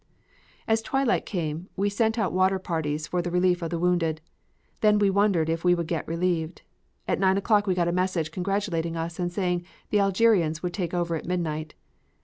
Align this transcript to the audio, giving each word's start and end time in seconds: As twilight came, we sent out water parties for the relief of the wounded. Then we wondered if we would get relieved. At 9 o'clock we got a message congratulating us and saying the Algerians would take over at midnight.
As 0.67 0.81
twilight 0.81 1.27
came, 1.27 1.69
we 1.75 1.87
sent 1.87 2.17
out 2.17 2.33
water 2.33 2.57
parties 2.57 3.05
for 3.05 3.21
the 3.21 3.29
relief 3.29 3.61
of 3.61 3.69
the 3.69 3.77
wounded. 3.77 4.19
Then 4.79 4.97
we 4.97 5.11
wondered 5.11 5.47
if 5.47 5.63
we 5.63 5.75
would 5.75 5.85
get 5.85 6.07
relieved. 6.07 6.63
At 7.07 7.19
9 7.19 7.37
o'clock 7.37 7.67
we 7.67 7.75
got 7.75 7.87
a 7.87 7.91
message 7.91 8.31
congratulating 8.31 8.97
us 8.97 9.19
and 9.19 9.31
saying 9.31 9.63
the 9.91 9.99
Algerians 9.99 10.63
would 10.63 10.73
take 10.73 10.95
over 10.95 11.15
at 11.15 11.27
midnight. 11.27 11.75